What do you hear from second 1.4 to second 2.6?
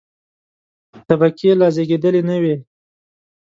لا زېږېدلې نه وې.